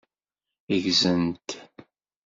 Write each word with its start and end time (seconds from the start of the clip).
Ggzen-t. 0.75 1.49